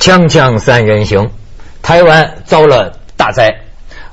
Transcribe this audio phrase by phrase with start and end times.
[0.00, 1.30] 锵锵三人行，
[1.82, 3.60] 台湾遭了大灾，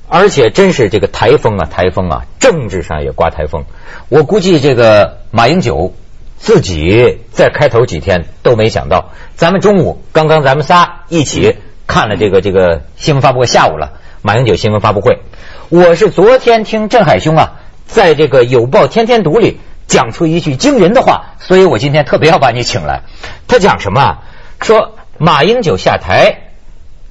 [0.09, 3.63] 而且真是这个台风啊，台风啊，政治上也刮台风。
[4.09, 5.93] 我估计这个马英九
[6.35, 11.55] 自己在开头几天都没想到，咱们中午刚刚咱们仨一起
[11.87, 15.21] 看了这个这个新闻发布会，下午了马英九新闻发布会。
[15.69, 23.03] 我是昨天听郑海兄啊，在这个《有报天天读》里讲出一句惊人的话，所以我今天特别要把你请来。
[23.47, 24.23] 他讲什么啊？
[24.59, 26.51] 说马英九下台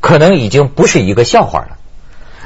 [0.01, 1.77] 可能已经不是一个笑话了，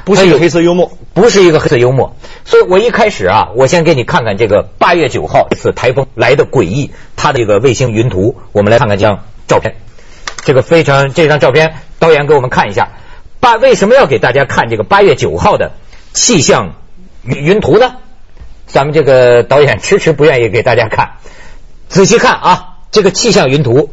[0.05, 2.15] 不是一个黑色幽默，不是一个黑色幽默。
[2.45, 9.75] 所以我一开始啊，我先给你看看这个八月九号这次台风来的诡异，它的这个卫星云图，我们来看看这张照片。
[10.43, 12.89] 这个非常这张照片，导演给我们看一下。
[13.39, 15.71] 八为什么要给大家看这个八月九号的？
[16.13, 16.73] 气象
[17.23, 17.95] 云云图呢？
[18.65, 21.17] 咱们这个导演迟迟不愿意给大家看。
[21.89, 23.91] 仔细看啊，这个气象云图，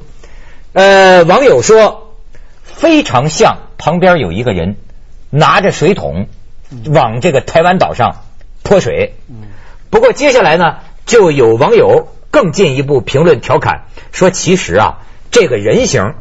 [0.72, 2.14] 呃，网友说
[2.62, 4.76] 非常像旁边有一个人
[5.30, 6.26] 拿着水桶
[6.86, 8.22] 往这个台湾岛上
[8.62, 9.14] 泼水。
[9.90, 14.98] 不过接下来呢，就有网友更进一步评论调侃说，其实啊，
[15.30, 16.14] 这个人形。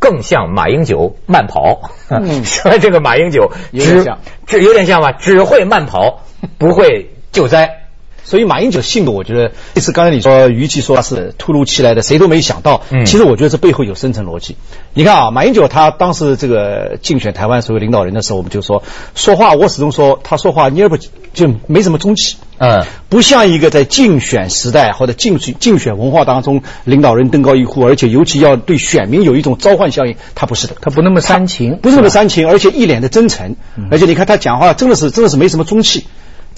[0.00, 1.92] 更像马英九慢跑，
[2.44, 4.04] 说这个马英九只
[4.46, 6.24] 只有点像吧，只会慢跑，
[6.58, 7.83] 不会救灾。
[8.24, 12.82] 所以马英九性格，我觉得这次刚才你说，与其说他是突如其来的，谁都没想到。
[13.04, 14.56] 其实我觉得这背后有深层逻辑。
[14.94, 18.82] 你看啊，马英九他当时这个竞选台湾所有领导人的时候，我们就说
[19.14, 22.36] 说话，我始终说他说话蔫不就没什么中气。
[22.56, 33.56] 嗯，不像一个在竞选时代或者竞选竞选文化当中领导人登高一呼，而且尤其要对选民有一种召唤效应，他不是的，他不那么煽情，不是那么煽情，而且一脸的真诚，
[33.90, 36.06] 而且你看他讲话真的是真的是没什么中气。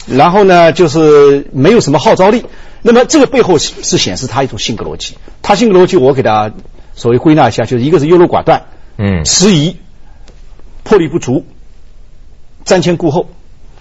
[0.07, 2.45] 然后呢，就是没有什么号召力。
[2.83, 5.17] 那么这个背后是显示他一种性格逻辑。
[5.43, 6.53] 他性格逻辑，我给他
[6.95, 8.67] 所谓归纳一下，就是一个是优柔寡断，
[8.97, 9.77] 嗯，迟疑，
[10.85, 11.45] 魄力不足，
[12.65, 13.29] 瞻前顾后。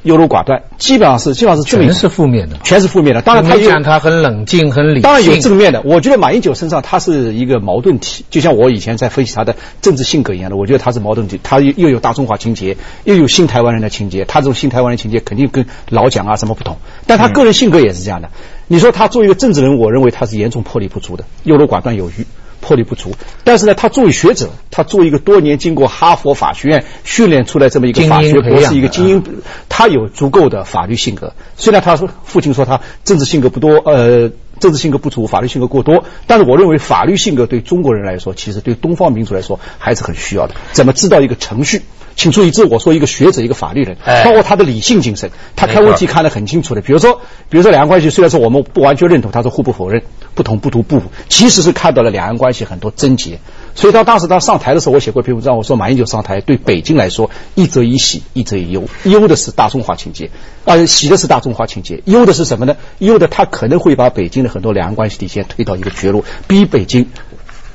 [0.06, 3.24] 优柔寡断，基本上是基本上是全是负面的，全是负面的。
[3.24, 5.02] 当然，他讲他很冷静，很理性。
[5.02, 5.82] 当然有正面的。
[5.84, 10.58] 我觉得马英九身上他是一个矛盾体，就像我以前在分析他的政治性格一样的。
[10.58, 14.26] 我觉得他是矛盾体，他又又有大中华情节，又有新台湾人的情节。
[14.26, 16.78] 他这种新台湾人情节肯定跟老蒋啊什么不同，
[17.08, 18.30] 但他个人性格也是这样的。
[18.68, 22.26] 你说他作为一个政治人物，我认为他是严重魄力不足的，优柔寡断有余。
[22.66, 23.12] 魄力不足，
[23.44, 29.24] 但是呢，他作为学者，他作为一个多年经过哈佛法学院训练出来这么一个法学博士，一个精英，
[29.70, 31.34] 他有足够的法律性格。
[31.58, 40.56] 虽然他说父亲说他政治性格不多，呃，政治性格不足，法律性格过多，但是我认为法律性格对中国人来说，其实对东方民族来说还是很需要的。
[40.72, 41.84] 怎么知道一个程序？
[42.16, 46.82] 请注意，这我说一个学者，一个法律人，包括他的理性精神，他看问题看得很清楚的。
[46.82, 50.02] 比如说，比如说两岸关系，虽然说我们不完全认同，他说互不否认，
[50.34, 53.40] 不同不独不武，其实是看到了两岸关系很多症结。
[53.76, 58.86] 所以他当时他上台的时候，我写过一篇文章，我说马英九上台对北京来说，一则以喜，一则以忧。
[59.04, 60.30] 忧的是大中华情节，
[60.64, 62.78] 啊，喜的是大中华情节，忧的是什么呢？
[63.00, 67.10] 忧的他可能会把北京的很多两岸关系底线推到一个绝路，逼北京。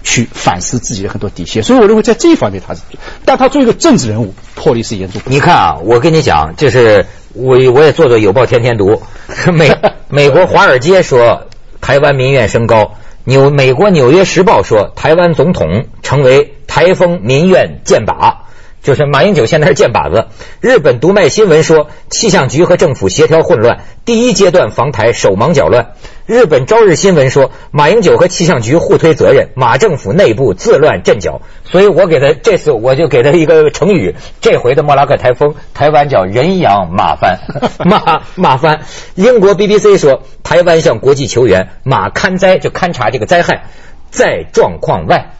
[0.02, 2.80] 去反思自己的很多底线，所以我认为在这一方面他是，
[3.24, 5.20] 但他作为一个政治人物，魄力是严重。
[5.26, 9.02] 你看啊，我跟你讲，就是我我也做做有报天天读，
[9.52, 9.70] 美
[10.08, 11.46] 美国华尔街说
[11.80, 12.94] 台湾民怨升高，
[13.24, 18.34] 纽美国纽约时报说台湾总统成为台风民怨箭靶。
[18.82, 20.28] 就是马英九现在是箭靶子。
[20.60, 25.92] 日本读卖新闻说，气象局和政府协调混乱，第一阶段防台手忙脚乱。
[26.26, 31.42] 日本朝日新闻说，马英九和气象局互推责任，马政府内部自乱阵脚。
[31.64, 37.40] 所以我给他这次我就给他一个成语，这回的莫拉克台风，台湾叫人仰马翻，
[37.84, 38.80] 马马翻。
[39.14, 43.64] 英国 BBC 说，台湾向国际求援，马勘灾就勘察这个灾害，
[44.10, 45.32] 在状况外。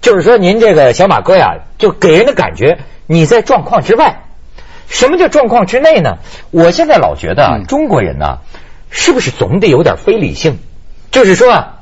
[0.00, 4.22] 就是说，您这个小马哥呀，就给人的感觉你在状况之外。
[4.88, 6.18] 什么叫状况之内呢？
[6.50, 8.40] 我现在老觉得中国人呢，
[8.90, 10.58] 是不是总得有点非理性？
[11.10, 11.78] 就是说啊，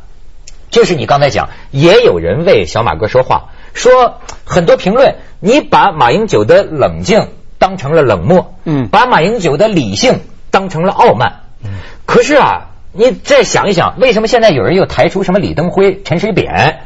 [0.71, 7.29] 就是你刚才讲，也有人为小马哥说话，说很多评论，你把马英九的冷静
[7.59, 10.21] 当成了冷漠，嗯，把马英九的理性
[10.53, 11.71] 当成了傲慢，嗯。
[12.07, 16.81] 可是啊，你再想一想，为什么现在有人又抬出什么李登辉、陈水扁？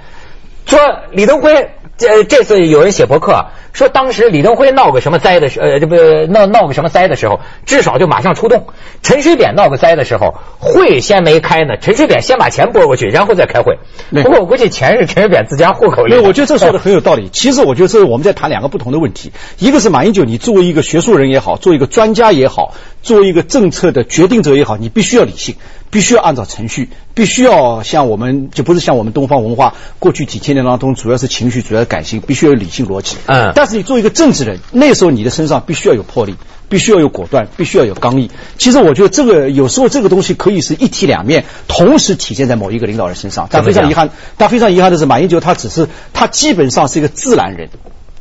[0.67, 0.81] 说
[1.13, 5.97] 李登辉，这这次有人写博客说，当时李登辉闹个什么灾的时，呃，这不
[6.33, 8.67] 闹闹个什么灾的时候，至少就马上出动。
[9.03, 13.79] 陈水扁闹个灾的时候，会先没开呢，陈水扁先把钱拨过去，然后再开会。
[14.11, 16.17] 不过我估计钱是陈水扁自家户口里。
[16.17, 17.29] 我觉得这说的很有道理。
[17.31, 25.55] 其实我觉得这是我们在谈两个不同的问题，一个是马英九，你作为一个学术人也好，作为一个专家也好，作为一个政策的决定者也好，你必须要理性，
[25.91, 33.17] 必须要按照程序，必须要像我们就不是像我们东方文化过去几千年当中主要是情绪，主要是感性，必须要有理性逻辑。
[33.27, 36.35] 嗯但是你作为一个政治人，那时候你的身上必须要有魄力。
[36.67, 38.31] 必须要有果断，必须要有刚毅。
[38.57, 43.47] 其实我觉得这个有时候这个东西可以是一体两面，同时体现在某一个领导人身上。
[43.51, 44.09] 但非常遗憾，
[44.39, 47.69] 但非常遗憾的是，马英九他只是他基本上是一个自然人，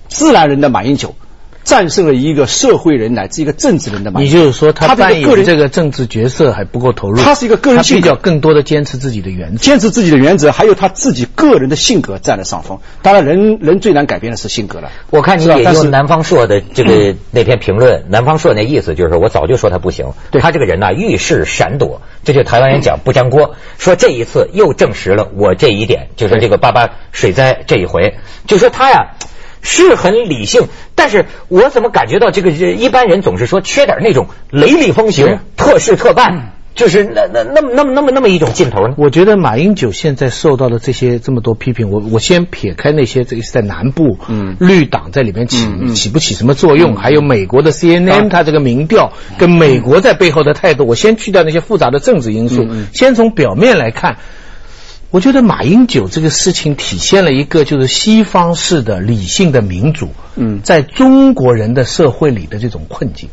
[0.09, 1.15] 自然人的马英九。
[1.63, 9.57] 战胜了一个社会人乃至一个政治人的马英你，就是说他他扮演这个个人这个政治角色还不够投入，他是一个个人他性格比较更多的坚持自己的原则。
[9.57, 12.79] 坚持自己的原则，还有他自己个人的性格占了上风。
[13.01, 14.91] 当然人，人最难改变的是性格了。
[15.09, 28.15] 我看你也用南方朔的这个那篇评论，南方朔那意思就是我早就说他不行，对他这个人呐遇事闪躲，这就台湾人讲不粘锅，说这一次又证实了我这一点，就是这个八八水灾这一回，
[28.47, 29.11] 就说他呀。
[29.63, 38.95] 是很理性，但是我怎么感觉到这个一般人总是说缺点那种雷厉风行、特事特办，就是那那那么那么那么那么一种劲头呢？
[38.97, 44.57] 我觉得马英九现在受到的这些这么多批评，我我先撇开那些这个是在南部，嗯。
[44.59, 54.17] 绿党在里面起、起不起什么作用，还有美国的 CNN 他这个民调跟美国在背后的态度，我先去掉那些复杂的政治因素，先从表面来看。
[55.13, 63.29] 我觉得马英九这个事情体现了一个就是西方式的理性的民主，嗯在中国人的社会里的这种困境。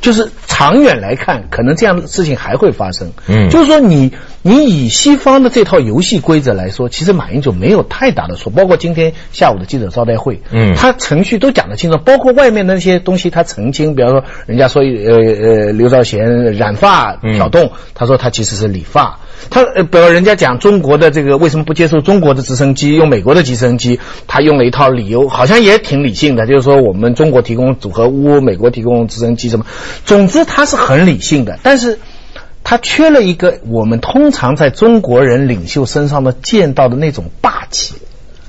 [0.00, 3.12] 就是长远来看，可能这样的事情还会发生。
[3.28, 4.10] 嗯就是说你
[4.42, 8.52] 你以西方的这套游戏规则来说，其实马英九没有太大的错。
[8.52, 19.18] 包括今天下午的记者招待会，嗯他程序都讲得清楚，包括外面的那些东西他澄清，比方说人家说呃呃刘兆贤染发嗯挑动，他说他其实是理发。
[19.50, 23.98] 他呃，比如人家讲中国的这个为什么不接受中国的直升机，用美国的直升机，
[24.28, 29.66] 他用了一套理由，好像也挺理性的，就是说我们中国提供组合屋，美国提供直升机什么，
[30.04, 31.98] 总之他是很理性的，但是。
[32.68, 37.94] 他缺了一个我们通常在中国人领袖身上的见到的那种霸气，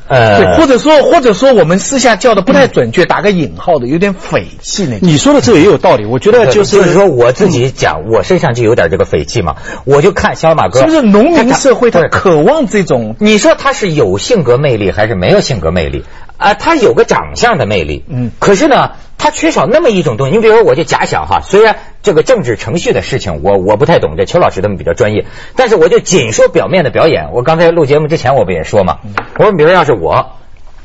[0.08, 5.08] 呃对，或者说或者说我们私下叫的不太准确，打个引号的，有点匪气那种。
[5.08, 13.16] 你说的这个也有道理，我觉得就是就是说我自己讲，我身上就有点这个匪气嘛，我就看小马哥是不是农民社会他他渴望这种？
[13.20, 16.04] 你说他是有性格魅力还是没有性格魅力
[16.38, 16.54] 啊？
[16.54, 20.36] 他有个长相的魅力，嗯可是呢，他缺少那么一种东西。
[20.36, 25.26] 你比如说，我就假想哈，虽然这个政治程序的事情我我不太懂，这邱老师他们比较专业，
[25.56, 27.32] 但是我就仅说表面的表演。
[27.34, 29.00] 我刚才录节目之前我不也说嘛，
[29.38, 30.32] 我说比如要是我，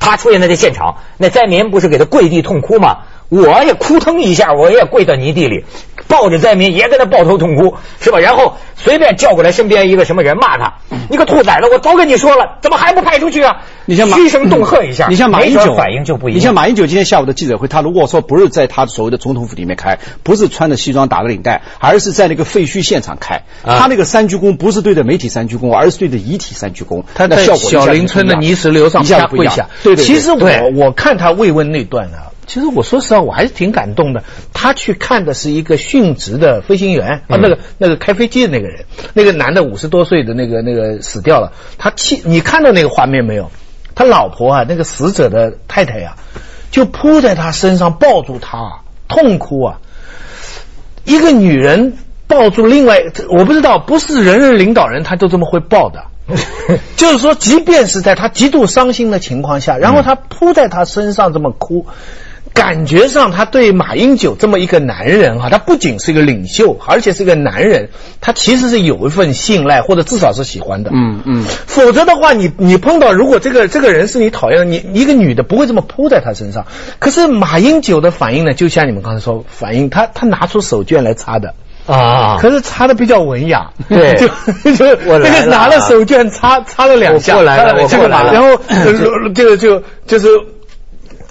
[0.01, 2.99] 他出现在这现场，那灾民不是给他跪地痛哭吗？
[3.33, 5.65] 我也哭腾一下，我也跪到泥地里，
[6.07, 8.19] 抱着灾民也跟他抱头痛哭，是吧？
[8.19, 10.75] 然后随便叫过来身边一个什么人骂他，
[11.09, 13.63] 你个兔崽子，我早跟你说了，怎么还不派出去啊？
[13.87, 16.37] 你像马嘘声恫喝一下，你像马英九反应就不一样。
[16.37, 29.71] 你像马英九今天下午的记者会，他如果说不是在他所谓的总统府里面开，不是穿着西装打着领带，而是在那个废墟现场开，啊他那个三鞠躬不是对着媒体三鞠躬，而是对着遗体三鞠躬，他在那效果小林村的泥石流上一下跪下。
[29.83, 34.25] 对对对，其实我我看他慰问那段啊，其实我说实话我还是挺感动的。
[34.53, 38.85] 他去看的是一个殉职的飞行员啊，嗯那个那个开飞机的那个人，
[39.15, 41.55] 那个男的五十多岁的那个那个死掉了。
[41.79, 43.51] 他气，你看到那个画面没有？
[43.95, 46.17] 他老婆啊，那个死者的太太呀、
[46.71, 49.79] 就扑在他身上抱住他，痛哭啊。
[51.07, 56.05] 一个女人抱住另外，我不知道，不是人人领导人他都这么会抱的。
[56.97, 61.87] 就是说，即便是在他极度伤心的情况下，然后他扑在他身上这么哭，
[62.55, 67.89] 感觉上他对马英九这么一个男人哈，他不仅是一个领袖，而且是一个男人，
[68.21, 70.91] 他其实是有一份信赖，或者至少是喜欢的。
[70.93, 76.67] 嗯嗯，否则的话，你你碰到如果这个这个人是你讨厌的，你一个女的不会这么扑在他身上。
[76.99, 81.55] 可是马英九的反应呢，就像你们刚才说，反应他他拿出手绢来擦的。
[81.85, 84.29] 啊，可是擦的比较文雅，对 就
[84.77, 90.29] 就那个拿了手绢擦擦了两下，我过来了擦两下然后呃就就就是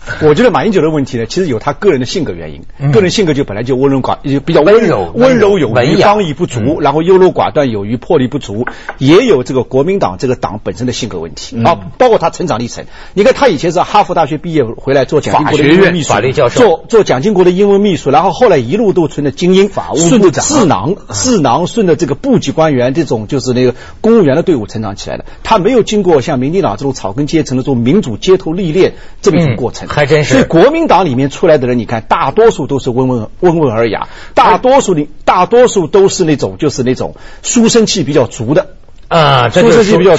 [0.22, 2.92] 我觉得马英九的问题呢，其实有他个人的性格原因，嗯。
[2.92, 8.66] 个人性格就本来就温柔寡，就比较温温柔温柔有余，刚毅不足，然后优柔寡断有余，魄力不足，
[8.98, 11.62] 也有这个国民党这个党本身的性格问题。
[11.64, 12.86] 啊，包括他成长历程。
[13.14, 16.62] 你看他以前是哈佛大学毕业回来做蒋经国的法学院英文秘书，法律教授。
[16.62, 25.26] 做做蒋经国的英文秘书，然后后来一路都成了精英，法务顺着智囊智囊，顺着这个部级官员这种就是那个公务员的队伍成长起来的。
[25.44, 29.58] 他没有经过像民进党这种草根阶层的这种民主街头历练这么一种嗯。
[29.58, 38.76] 过程，还真是所以国民党里面出来的人，你看大多数都是温文温文尔雅，大多数的大多数都是那种就是那种书生气比较足的。
[39.12, 40.16] 啊，这出就设计比较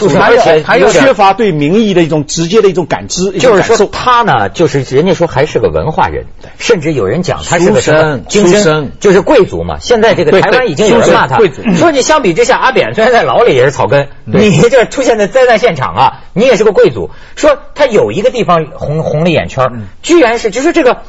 [0.65, 3.89] 还有有点缺乏对民意的一种直接的一种感知，就是说。
[3.93, 6.27] 他呢，就是人家说还是个文化人，
[6.59, 7.81] 甚至有人讲他是个
[8.99, 9.79] 就是贵族嘛。
[9.81, 11.39] 现在这个台湾已经有人骂他
[11.77, 17.11] 说你相比之下，阿扁虽然在牢里也是草根，对你这出现在灾难现场啊，你也是个贵族。
[17.37, 19.71] 说他有一个地方红红了眼圈，
[20.03, 21.03] 居然是就是这个，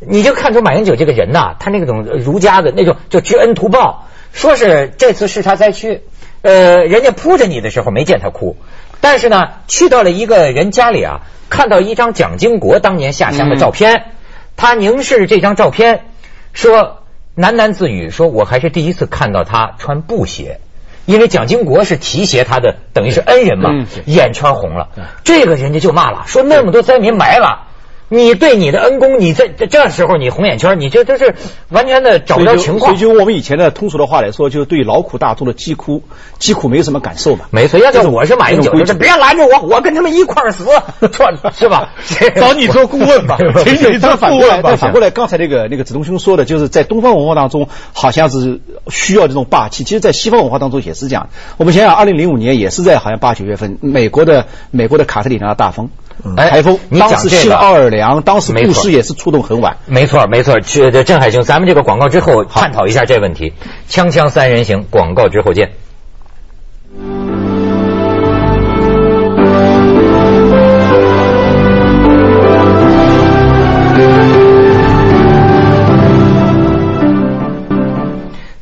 [0.00, 6.02] 你就看出马英九这个人呐，他那种儒家的那种就知恩图报，说是这次视察灾区，
[6.42, 8.56] 呃，人家扑着你的时候没见他哭。
[9.00, 14.12] 但是呢，去到了一个人家里啊，看到一张蒋经国当年下乡的照片，
[14.56, 16.04] 他凝视这张照片，
[16.52, 17.02] 说
[17.36, 20.60] 喃喃自语，说我还是第一次看到他穿布鞋。
[21.06, 24.90] 因为蒋经国是提携他的，等于是恩人嘛，嗯眼圈红了。
[25.24, 27.68] 这个人家就骂了，说那么多灾民埋了，
[28.12, 31.36] 你对你的恩公，你在这这时候你红眼圈，你这这是
[31.68, 32.98] 完全的找不着情况所以。
[32.98, 36.02] 就我们以前的通俗的话来说，就是对劳苦大众的疾苦
[36.40, 37.44] 疾苦没有什么感受嘛。
[37.50, 40.64] 没错，要叫我是马英九，就是别拦着我，我跟他们一块儿死，
[41.12, 41.26] 错
[41.56, 41.94] 是吧？
[42.34, 49.84] 找你做顾问吧 请你做但反过来，顾问吧反过来，刚才那个那个子东兄说的，就是在东方文化当中，好像是需要这种霸气。
[49.84, 51.28] 其实，在西方文化当中也是这样。
[51.58, 59.76] 我们想想，二零零五年也是在好像八九月份，美国的美国的卡特里娜大风哎台风，你当时新讲这个奥尔良，当时没错故事也是触动很晚。
[59.86, 60.60] 没错，没错。
[60.60, 63.54] 这这郑海兄，咱们这个广告之后探讨一下这问题。
[63.88, 65.72] 锵锵三人行，广告之后见。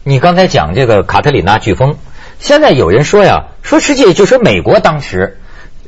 [0.04, 1.96] 你刚才讲这个卡特里娜飓风，
[2.38, 5.38] 现在有人说呀，说实际就说美国当时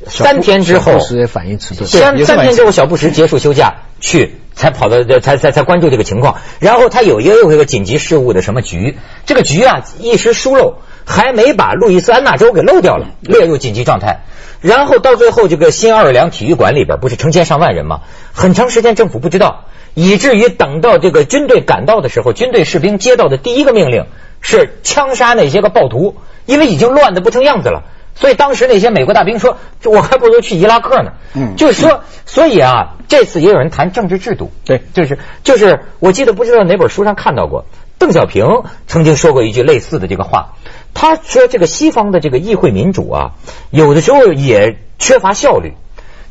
[0.07, 1.87] 三天之后小布什也反应迟钝。
[1.87, 6.37] 三也是蛮三天之后，小布什结束休假去，才跑到才才才关注这个情况。
[6.59, 14.21] 然后他有一个又一个紧急事务的什么局，这个局啊一时疏漏，还没把路易斯安那州给漏掉了，列入紧急状态。
[14.61, 18.01] 然后到最后，这个新奥尔良体育馆里边不是成千上万人吗？
[18.31, 19.65] 很长时间政府不知道，
[19.95, 24.05] 以至于等到这个军队赶到的时候，军队士兵接到的第一个命令
[24.39, 26.15] 是枪杀那些个暴徒，
[26.45, 27.83] 因为已经乱的不成样子了。
[28.15, 34.51] 所以当时那些美国大兵说：“我还不如去伊拉克呢。”嗯就是说，所以啊，这次也有人谈政治制度。
[34.65, 37.65] 对就是就是，我记得不知道哪本书上看到过，
[37.97, 38.45] 邓小平
[38.87, 40.53] 曾经说过一句类似的这个话。
[40.93, 43.31] 他说，这个西方的这个议会民主啊，
[43.69, 45.73] 有的时候也缺乏效率，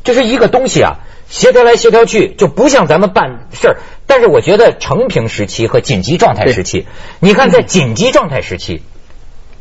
[0.03, 3.77] 就是一个东西啊，协调来协调去，就不像咱们办事儿。
[4.05, 6.85] 但是我觉得成平时期和紧急状态时期，
[7.19, 8.83] 你看在紧急状态时期。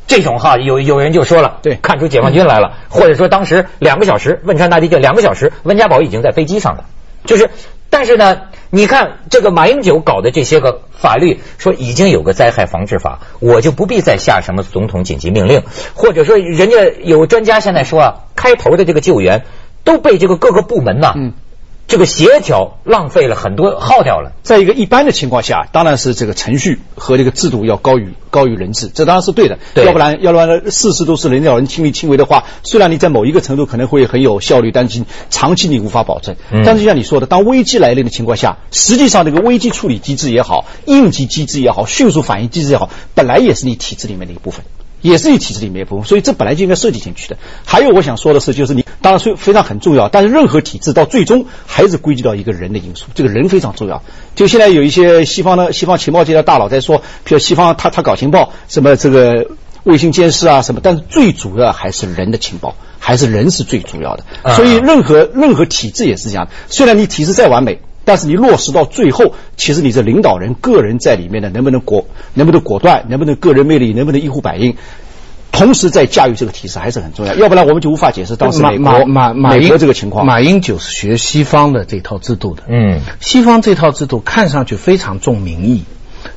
[0.07, 1.77] 这种哈，有有人就说了，对。
[1.77, 6.85] 看出解放军来了，或者说当时两个小时，汶川大地震两个小时，温家宝已经在飞机上了，
[7.25, 7.51] 就是，
[7.91, 15.63] 但是呢，你看这个马英九搞的这些个法律，说已经有个灾害防治法，我就不必再下什么总统紧急命令，
[15.95, 19.45] 或者说人家有专家现在说啊，开头的这个救援
[19.85, 21.33] 都被这个各个部门呐，嗯
[21.91, 24.31] 这个协调浪费了很多，耗掉了。
[24.45, 29.59] 在一个一般的情况下，当然是这个程序和这个制度要高于高于人治，这当然是对的。
[29.75, 36.37] 对要不然要不然事事都是人要人亲力亲为的话，虽然你在某一个程度可能会很有效率，但是长期你无法保证。
[36.53, 44.65] 嗯但是就像你说的，当危机来临的情况下，实际上这个危机处理机制也好，应急机制也好，迅速反应机制也好，本来也是你体制里面的一部分。
[45.01, 47.37] 也是一体制里面一部分，所以这本来就应该设计进去的。
[47.65, 54.03] 还有我想说的是，就是你当然是非常很重要，但是任何体制到最终还是归结到一个人的因素，这个人非常重要。
[54.35, 59.47] 就现在有一些西方的西方情报界的大佬在说，比如西方他他搞情报，什么这个
[59.85, 64.25] 卫星监视啊什么，但是最主要还是人的情报，还是人是最主要的。
[64.43, 67.81] 啊所以任何任何体制也是这样，虽然你体制再完美。
[68.05, 74.77] 但是你落实到最后，其实你这领导人个人在里面的能不能果能不能果断，能不能个人魅力，能不能一呼百应，
[75.53, 77.35] 同时在驾驭这个体制还是很重要。
[77.35, 80.25] 要不然我们就无法解释当时马美国马英这个情况。
[80.25, 85.85] 马英九是学西方的这套制度的，嗯西方这套制度看上去非常重民意，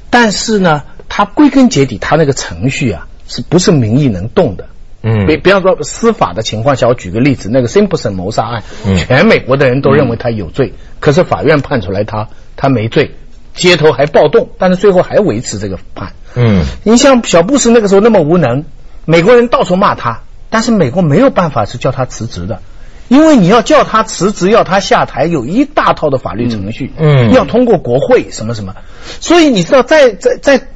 [0.10, 4.68] 但是呢，它归根结底，它那个程序啊，是不是民意能动的？
[5.04, 5.28] 嗯。
[5.28, 8.98] 比比方说司法的情况下，我举个例子，那个辛普森谋杀案，嗯。
[8.98, 13.12] 全美国的人都认为他有罪，可是法院判出来他他没罪，
[13.54, 16.14] 街头还暴动，但是最后还维持这个判。
[16.36, 16.64] 嗯。
[16.84, 18.66] 你像小布什那个时候那么无能，
[19.06, 22.62] 美国人到处骂他，但是美国没有办法是叫他辞职的，
[23.10, 27.30] 因为你要叫他辞职，要他下台，有一大套的法律程序，嗯。
[27.30, 27.34] 嗯。
[27.34, 28.76] 要通过国会什么什么，
[29.20, 30.68] 所以你知道在在在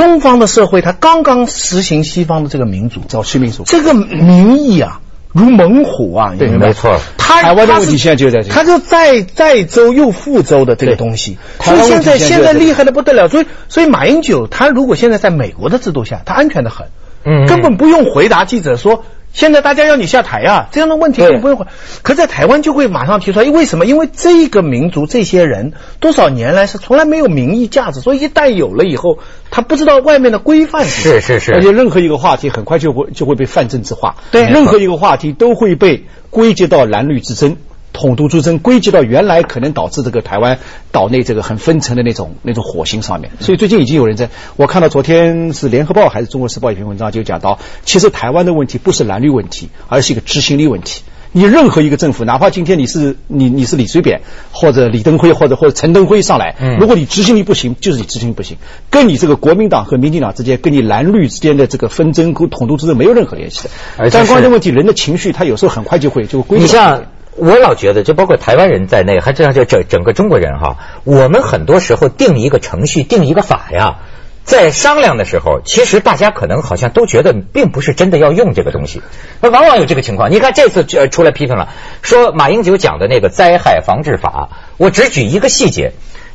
[0.00, 5.00] 东方的社会，它刚刚实行西方的这个民主，早期民主，这个民意啊。
[5.32, 6.98] 如猛虎啊，对没错。
[7.16, 8.52] 他台湾的问题他是现在就在这里。
[8.52, 16.88] 他就在在州又复州的这个东西，所以现在现在厉害的不得了，所以所以马英九他如果现在在美国的制度下，他安全的很，
[17.24, 17.46] 嗯。
[17.46, 21.66] 根本不用回答记者说现在大家要你下台啊，这样的问题你不用。
[22.02, 23.86] 可在台湾就会马上提出来，为什么？
[23.86, 29.18] 因为这个民族这些人多少年来是从来没有民意价值，所以一旦有了以后，
[29.50, 37.56] 他不知道外面的规范是是是，而且任何一个话题很快就会就会被泛政治化，对任何一个话题都会被归结到蓝绿之争。
[37.92, 40.58] 统独之争归结到原来可能导致这个台湾
[40.92, 51.02] 岛内这个很分层的那种那种火星上面，所以最近已经有人在，我看到昨天是联合报还是中国时报一篇文章就讲到，其实台湾的问题不是蓝绿问题，而是一个执行力问题。
[51.32, 58.56] 你任何一个政府，哪怕今天你是你你是李水扁或者李登辉或者或者陈登辉上来，嗯如果你执行力不行，就是你执行力不行，
[58.90, 63.70] 跟你这个国民党和民进党之间，跟你蓝绿之间的这个纷争和统独之争没有任何联系的。
[64.10, 67.04] 但关是键问题，人的情绪他有时候很快就会就会归你像
[67.36, 73.98] 我老觉得，就包括台湾人在内，还这样就整整个中国人哈，我们很多时候定一个程序、定一个法呀，
[74.44, 79.00] 在商量的时候，其实大家可能好像都觉得并不是真的要用这个东西，
[79.40, 80.30] 那往往有这个情况。
[80.30, 81.68] 你看这次呃出来批评了，
[82.02, 85.92] 说马英九讲的那个灾害防治法，我只举一个细节。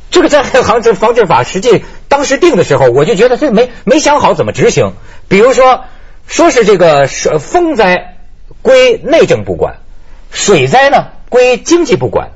[0.08, 4.92] 这个灾害防治防治法，实际当时定的时候，我就觉得这没没想好怎么执行。
[5.26, 5.84] 比如说，
[6.28, 8.16] 说是这个是风灾
[8.62, 9.78] 归内政部管，
[10.36, 12.28] 水灾呢归经济部管，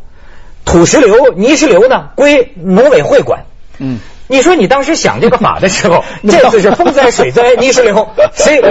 [0.64, 3.44] 土石流、泥石流呢归农委会管。
[3.78, 3.98] 嗯。
[4.26, 8.62] 你说你当时想这个法的时候， 这次是风灾、水灾、 泥石流，谁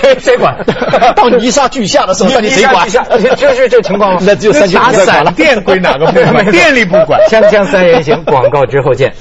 [0.00, 0.64] 谁谁管？
[1.16, 4.20] 到泥沙俱下的时候，到底谁管泥沙俱下就是这情况吗？
[4.22, 5.24] 那只有三军打部在管了。
[5.24, 6.50] 闪电归哪个部门？
[6.52, 7.20] 电力部管。
[7.28, 9.14] 锵锵三人行，广告之后见。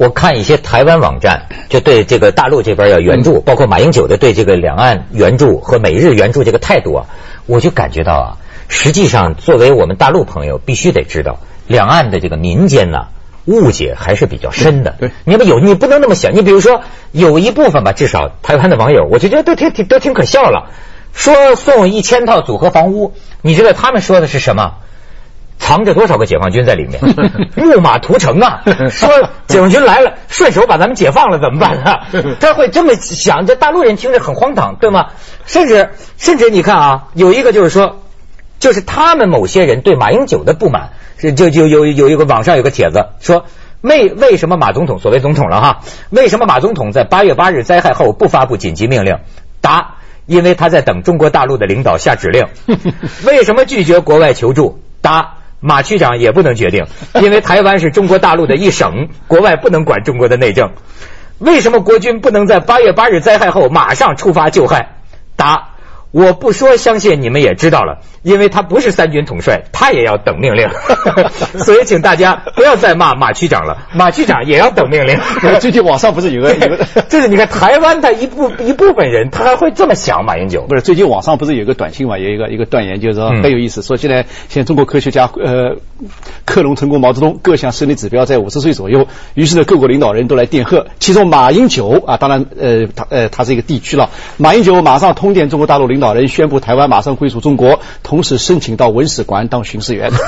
[0.00, 7.06] 我看一些台湾网站就对这个大陆这边要援助，包括马英九的对这个两岸援助和美日援助这个态度啊，
[7.44, 8.28] 我就感觉到啊，
[8.68, 13.08] 实际上作为我们大陆朋友，必须得知道两岸的这个民间呢、
[13.44, 14.94] 误解还是比较深的。
[14.98, 16.80] 对你们有你不能那么想，你比如说
[17.12, 20.70] 有一部分吧，至少台湾的网友，我就觉得都挺挺都挺可笑了，
[21.12, 24.76] 说送一千套组合房屋，你知道他们说的是什么？
[25.60, 27.00] 藏着多少个解放军在里面？
[27.54, 28.62] 木马屠城啊！
[28.90, 29.08] 说
[29.46, 32.08] 解放军来了，顺手把咱们解放了怎么办啊？
[32.40, 35.10] 他会这么想，这大陆人听着很荒唐，对吗？
[35.46, 38.00] 甚至甚至你看啊，有一个就是说，
[38.58, 43.44] 就是他们某些人对马英九的不满，是就就有有一个网上有个帖子说。
[43.82, 45.80] 为为什么马总统所谓总统了哈？
[46.10, 49.20] 为什么马总统在八月八日灾害后不发布紧急命令？
[49.62, 49.94] 答：
[50.26, 52.48] 因为他在等中国大陆的领导下指令。
[53.24, 54.82] 为什么拒绝国外求助？
[55.00, 56.86] 答：马区长也不能决定，
[57.22, 60.72] 因为台湾是中国大陆的一省， 国外不能管中国的内政。
[61.38, 64.96] 为什么国军不能在八月八日灾害后马上出发救害？
[65.36, 65.70] 答：
[66.12, 70.68] 我不说，相信你们也知道了，因为他不是三军统帅，他也要等命令。
[71.64, 75.18] 所以请大家不要再骂马区长了，马区长也要等命令。
[75.60, 80.62] 最近网上不是有个有个 就是你看台湾的一部一部分人，他还会这么想马英九。
[80.62, 85.76] 不是最近网上不是有个短信嘛，有一个一个断言，就是说嗯很有意思，说现在现在中国科学家呃
[86.44, 100.10] 克隆成功毛泽东各项生理指标在五十岁左右，于是呢各国领导人都来电贺，其中马英九啊，当然呃他呃他是一个地区了，马英九马上通电中国大陆领导人，宣布台湾马上归属中国，同时申请到文史馆当巡视员。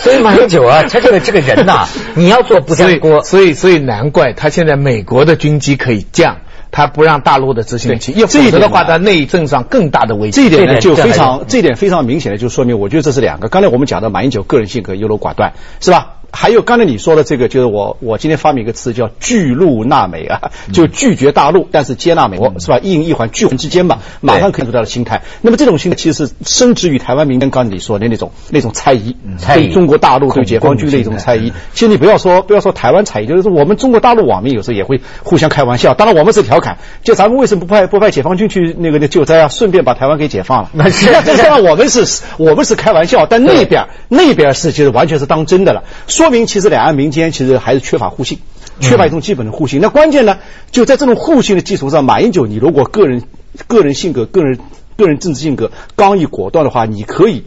[0.00, 6.38] 所以马英九啊， 他这个这个人呐、你要做不所以粘锅，所以所以难怪他现在美国的军机可以降，
[6.70, 10.40] 他不让大陆的执行器，对要否则的话，他内政上更大的危机。
[10.42, 13.48] 这一点呢，就非常这一点非常明显的就说明，我觉得这是两个。
[13.48, 16.17] 刚才我们讲的马英九个人性格优柔寡断，是吧？
[16.30, 22.78] 还有刚才你说的这个，就是我我今天发明一个词叫拒陆纳美啊，就拒绝大陆，但是接纳美国，是吧？
[22.78, 25.22] 一阴一环，拒环之间嘛，马上看出他的心态。
[25.40, 31.52] 那么这种心态其实是深植于台湾民间刚才你说的那种那种猜疑，猜疑对中国大陆对解放军的一种猜疑。
[31.72, 35.94] 其实你不要说不要说台湾猜疑，就是说我们中国大陆网民有时候也会互相开玩笑。
[35.94, 39.48] 当然我们是调侃，就咱们为什么不派不派解放军去那个那救灾啊？
[39.48, 40.70] 顺便把台湾给解放了。
[40.74, 45.84] 那是那这样我们是我们是开玩笑，但那边那边是就是完全是当真的了，
[46.18, 48.40] 说明其实两岸民间其实还是缺乏互信，
[48.80, 49.80] 缺乏一种基本的互信。
[49.80, 50.38] 那关键呢，
[50.72, 53.22] 就在这种互信的基础上，马英九你如果个人
[53.68, 54.58] 个人性格、个人
[54.96, 57.44] 个人政治性格刚毅果断的话，你可以。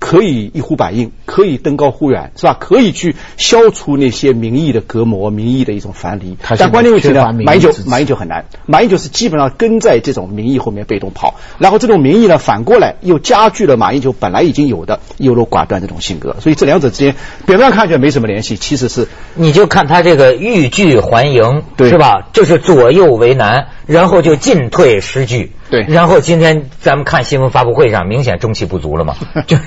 [0.00, 2.56] 可以一呼百应，可以登高呼远，是吧？
[2.58, 6.56] 可以去消除那些民意的隔膜、民意的一种樊离他。
[6.56, 17.14] 现在但关键问题呢马英九马英九很难，马英九是基本上跟在这种民意后面被动跑，然后这种民意呢反过来又加剧了马英九本来已经有的优柔寡断这种性格，所以这两者之间
[17.46, 22.26] 表面上看起来没什么联系，其实是你就看他这个欲拒还迎，对是吧？
[22.32, 25.52] 就是左右为难，然后就进退失据。
[25.70, 29.14] 对然后今天咱们看新闻发布会上，明显中气不足了嘛。
[29.46, 29.62] 就是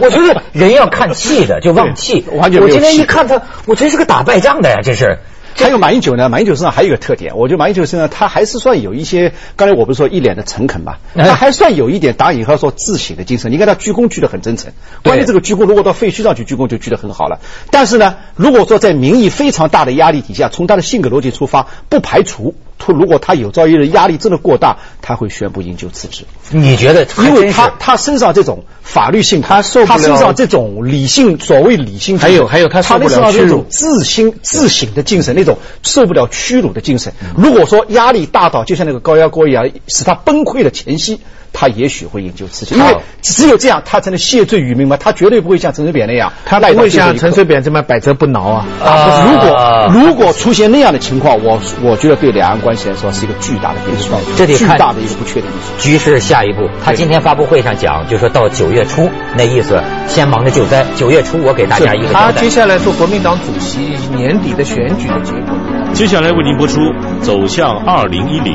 [0.00, 2.24] 我觉得人要看气的就忘气。
[2.32, 5.18] 我今天一看他，我真是个打败仗的呀，这是。
[5.56, 13.52] 还有马英九呢，马英九身上还有一个特点，我觉得马英九身上他还是算有一些，刚才我不是说一脸的诚恳嘛，哎他还算有一点打引号说自省的精神。
[13.52, 14.72] 你看他鞠躬鞠得很真诚，
[15.04, 17.38] 关键这个鞠躬如果到废墟上去鞠躬就鞠得很好了。
[17.70, 22.56] 但是呢，如果说在民意非常大的压力底下，从他的性格逻辑出发，不排除。
[22.78, 29.98] 突如果他有朝一日压力真的过大，他会宣布引咎辞职，你觉得因为他他身上这种法律性，他受不了。
[29.98, 37.12] 他身上这种理性，所谓理性，还有还有他受不了身上这屈辱种自心自省的精神，那种受不了屈辱的精神。
[37.36, 41.20] 如果说压力大到就像那个高压锅一样，使他崩溃的前夕，
[41.54, 44.96] 他也许会引咎辞职，因为只有这样，他才能谢罪于民嘛。
[44.96, 48.66] 他绝对不会像陈水扁那样，他不会像陈水扁这么百折不挠啊。
[48.84, 55.72] 啊，如啊果如果出现那样的情况，我我觉得对两岸关系来说是一个巨大的变数，这得看巨大的一个不确定因素。
[55.78, 56.68] 局势下一步。
[56.82, 62.54] 他今天发布会上讲，就说到九月初，那意思先忙着救灾，九月初我给大家一个交代他接。
[62.54, 63.80] 下来做国民党主席，
[64.14, 65.58] 年底的选举的结果。
[65.92, 66.80] 接下来为您播出
[67.20, 68.54] 《走向二零一零》。